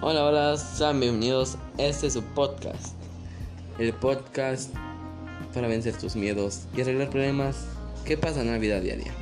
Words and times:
Hola, 0.00 0.24
hola, 0.24 0.56
sean 0.56 1.00
bienvenidos. 1.00 1.58
Este 1.76 2.06
es 2.06 2.12
su 2.12 2.22
podcast. 2.22 2.94
El 3.80 3.92
podcast 3.92 4.72
para 5.52 5.66
vencer 5.66 5.98
tus 5.98 6.14
miedos 6.14 6.68
y 6.76 6.82
arreglar 6.82 7.10
problemas 7.10 7.66
que 8.04 8.16
pasan 8.16 8.46
en 8.46 8.52
la 8.52 8.58
vida 8.58 8.78
diaria. 8.78 9.12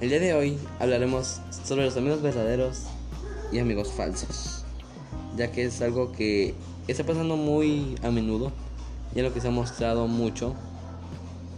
El 0.00 0.08
día 0.08 0.18
de 0.18 0.34
hoy 0.34 0.58
hablaremos 0.80 1.40
sobre 1.64 1.84
los 1.84 1.96
amigos 1.96 2.20
verdaderos 2.20 2.86
y 3.52 3.60
amigos 3.60 3.92
falsos, 3.92 4.64
ya 5.36 5.52
que 5.52 5.66
es 5.66 5.80
algo 5.82 6.10
que 6.10 6.52
está 6.88 7.04
pasando 7.04 7.36
muy 7.36 7.94
a 8.02 8.10
menudo 8.10 8.50
y 9.14 9.20
es 9.20 9.24
lo 9.24 9.32
que 9.32 9.40
se 9.40 9.46
ha 9.46 9.52
mostrado 9.52 10.08
mucho. 10.08 10.56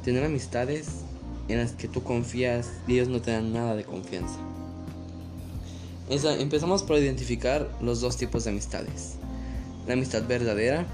Tener 0.04 0.22
amistades 0.22 0.98
en 1.48 1.56
las 1.56 1.72
que 1.72 1.88
tú 1.88 2.02
confías 2.02 2.72
y 2.86 2.92
ellos 2.92 3.08
no 3.08 3.22
te 3.22 3.30
dan 3.30 3.54
nada 3.54 3.74
de 3.74 3.84
confianza. 3.84 4.36
Empezamos 6.12 6.82
por 6.82 6.98
identificar 6.98 7.70
los 7.80 8.02
dos 8.02 8.18
tipos 8.18 8.44
de 8.44 8.50
amistades. 8.50 9.14
La 9.86 9.94
amistad 9.94 10.22
verdadera, 10.28 10.86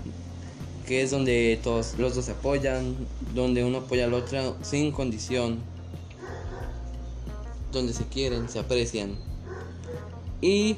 que 0.86 1.02
es 1.02 1.10
donde 1.10 1.58
todos 1.60 1.98
los 1.98 2.14
dos 2.14 2.26
se 2.26 2.30
apoyan, 2.30 2.94
donde 3.34 3.64
uno 3.64 3.78
apoya 3.78 4.04
al 4.04 4.14
otro 4.14 4.56
sin 4.62 4.92
condición, 4.92 5.58
donde 7.72 7.94
se 7.94 8.04
quieren, 8.04 8.48
se 8.48 8.60
aprecian. 8.60 9.16
Y 10.40 10.76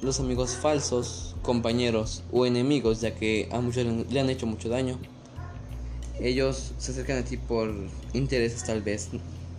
los 0.00 0.20
amigos 0.20 0.52
falsos, 0.52 1.36
compañeros 1.42 2.22
o 2.32 2.46
enemigos, 2.46 3.02
ya 3.02 3.14
que 3.14 3.46
a 3.52 3.60
muchos 3.60 3.84
le 3.84 4.20
han 4.20 4.30
hecho 4.30 4.46
mucho 4.46 4.70
daño. 4.70 4.98
Ellos 6.18 6.72
se 6.78 6.92
acercan 6.92 7.18
a 7.18 7.24
ti 7.26 7.36
por 7.36 7.74
intereses 8.14 8.64
tal 8.64 8.80
vez, 8.80 9.10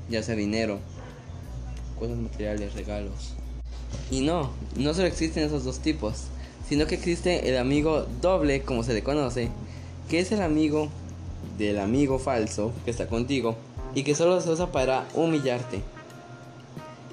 ya 0.09 0.23
sea 0.23 0.33
dinero, 0.33 0.79
cosas 1.99 2.17
materiales, 2.17 2.73
regalos. 2.73 3.35
Y 4.09 4.21
no, 4.21 4.51
no 4.75 4.93
solo 4.93 5.07
existen 5.07 5.43
esos 5.43 5.63
dos 5.63 5.79
tipos, 5.79 6.25
sino 6.67 6.87
que 6.87 6.95
existe 6.95 7.49
el 7.49 7.57
amigo 7.57 8.05
doble, 8.21 8.61
como 8.61 8.83
se 8.83 8.93
le 8.93 9.03
conoce, 9.03 9.49
que 10.09 10.19
es 10.19 10.31
el 10.31 10.41
amigo 10.41 10.89
del 11.57 11.79
amigo 11.79 12.19
falso 12.19 12.71
que 12.85 12.91
está 12.91 13.07
contigo 13.07 13.55
y 13.93 14.03
que 14.03 14.15
solo 14.15 14.39
se 14.41 14.49
usa 14.49 14.71
para 14.71 15.07
humillarte. 15.13 15.81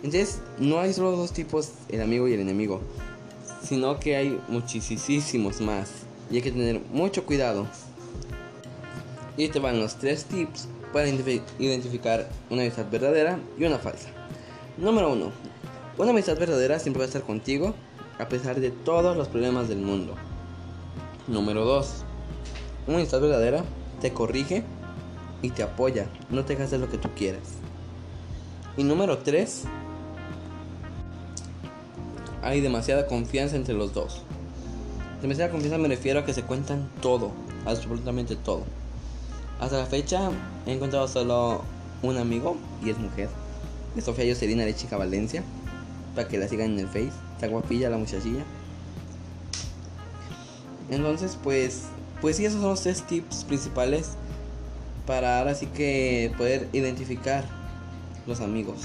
Entonces, 0.02 0.40
no 0.58 0.78
hay 0.78 0.92
solo 0.92 1.12
dos 1.12 1.32
tipos, 1.32 1.72
el 1.88 2.02
amigo 2.02 2.28
y 2.28 2.34
el 2.34 2.40
enemigo, 2.40 2.80
sino 3.62 3.98
que 3.98 4.16
hay 4.16 4.40
muchísimos 4.48 5.60
más 5.60 5.90
y 6.30 6.36
hay 6.36 6.42
que 6.42 6.52
tener 6.52 6.80
mucho 6.92 7.24
cuidado. 7.26 7.66
Y 9.36 9.48
te 9.48 9.58
van 9.58 9.80
los 9.80 9.96
tres 9.96 10.24
tips 10.24 10.68
para 10.92 11.08
identificar 11.08 12.28
una 12.50 12.62
amistad 12.62 12.86
verdadera 12.90 13.38
y 13.58 13.64
una 13.64 13.78
falsa. 13.78 14.08
Número 14.76 15.12
1. 15.12 15.47
Una 15.98 16.10
amistad 16.10 16.38
verdadera 16.38 16.78
siempre 16.78 17.00
va 17.00 17.06
a 17.06 17.08
estar 17.08 17.22
contigo 17.22 17.74
a 18.20 18.28
pesar 18.28 18.60
de 18.60 18.70
todos 18.70 19.16
los 19.16 19.27
problemas 19.27 19.68
del 19.68 19.78
mundo. 19.78 20.14
Número 21.27 21.64
2. 21.64 22.04
Una 22.86 22.98
amistad 22.98 23.20
verdadera 23.20 23.64
te 24.00 24.12
corrige 24.12 24.62
y 25.42 25.50
te 25.50 25.64
apoya, 25.64 26.08
no 26.30 26.44
te 26.44 26.52
hagas 26.52 26.70
de 26.70 26.78
lo 26.78 26.88
que 26.88 26.98
tú 26.98 27.08
quieras. 27.16 27.42
Y 28.76 28.84
número 28.84 29.19
3. 29.19 29.64
Hay 32.42 32.60
demasiada 32.60 33.08
confianza 33.08 33.56
entre 33.56 33.74
los 33.74 33.92
dos. 33.92 34.22
Demasiada 35.20 35.50
confianza 35.50 35.78
me 35.78 35.88
refiero 35.88 36.20
a 36.20 36.24
que 36.24 36.32
se 36.32 36.44
cuentan 36.44 36.88
todo, 37.02 37.32
absolutamente 37.66 38.36
todo. 38.36 38.62
Hasta 39.58 39.78
la 39.78 39.86
fecha 39.86 40.30
he 40.64 40.74
encontrado 40.74 41.08
solo 41.08 41.62
un 42.02 42.19
amigo 42.19 42.56
y 42.84 42.91
es 42.91 42.98
mujer. 42.98 43.28
Sofía 44.00 44.32
Jocelina 44.32 44.64
de 44.64 44.76
Chica 44.76 44.96
Valencia 44.96 45.42
para 46.19 46.28
que 46.28 46.36
la 46.36 46.48
sigan 46.48 46.72
en 46.72 46.80
el 46.80 46.88
Face. 46.88 47.12
Está 47.34 47.47
guapilla 47.47 47.91
la 47.91 47.97
muchachilla. 47.97 48.42
Entonces, 50.91 51.38
pues, 51.44 51.82
pues 52.20 52.37
sí, 52.37 52.44
esos 52.44 52.60
son 52.60 52.70
los 52.70 52.81
tres 52.81 53.06
tips 53.06 53.44
principales 53.44 54.15
para 55.06 55.38
ahora 55.38 55.54
sí 55.54 55.66
que 55.66 56.32
poder 56.37 56.69
identificar 56.72 57.44
los 58.26 58.41
amigos. 58.41 58.78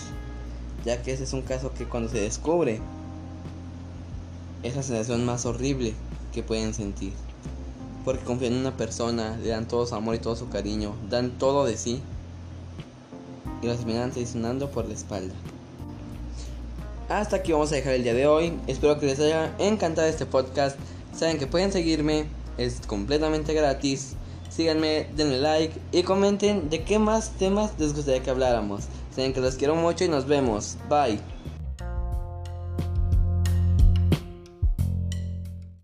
Ya 0.85 1.01
que 1.01 1.11
ese 1.11 1.23
es 1.23 1.33
un 1.33 1.41
caso 1.41 1.73
que 1.73 1.85
cuando 1.85 2.07
se 2.07 2.21
descubre, 2.21 2.79
es 4.61 4.75
la 4.75 4.83
sensación 4.83 5.25
más 5.25 5.47
horrible 5.47 5.95
que 6.33 6.43
pueden 6.43 6.75
sentir. 6.75 7.13
Porque 8.05 8.23
confían 8.23 8.53
en 8.53 8.59
una 8.59 8.77
persona, 8.77 9.37
le 9.37 9.49
dan 9.49 9.67
todo 9.67 9.87
su 9.87 9.95
amor 9.95 10.13
y 10.13 10.19
todo 10.19 10.35
su 10.35 10.49
cariño, 10.49 10.93
dan 11.09 11.31
todo 11.39 11.65
de 11.65 11.77
sí 11.77 11.99
y 13.63 13.65
los 13.65 13.77
terminan 13.77 14.11
traicionando 14.11 14.69
por 14.69 14.85
la 14.85 14.93
espalda. 14.93 15.33
Hasta 17.13 17.35
aquí 17.35 17.51
vamos 17.51 17.71
a 17.71 17.75
dejar 17.75 17.93
el 17.93 18.01
día 18.01 18.15
de 18.15 18.25
hoy. 18.25 18.53
Espero 18.65 18.99
que 18.99 19.05
les 19.05 19.19
haya 19.19 19.53
encantado 19.59 20.07
este 20.07 20.25
podcast. 20.25 20.79
Saben 21.15 21.37
que 21.37 21.45
pueden 21.45 21.71
seguirme, 21.71 22.25
es 22.57 22.81
completamente 22.87 23.53
gratis. 23.53 24.15
Síganme, 24.49 25.05
denle 25.15 25.37
like 25.37 25.79
y 25.91 26.01
comenten 26.01 26.71
de 26.71 26.83
qué 26.83 26.97
más 26.97 27.29
temas 27.37 27.71
les 27.77 27.93
gustaría 27.93 28.23
que 28.23 28.31
habláramos. 28.31 28.85
Saben 29.15 29.31
que 29.31 29.41
los 29.41 29.57
quiero 29.57 29.75
mucho 29.75 30.05
y 30.05 30.07
nos 30.07 30.25
vemos. 30.25 30.77
Bye. 30.89 31.19